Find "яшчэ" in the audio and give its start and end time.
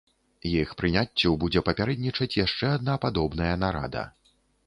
2.45-2.67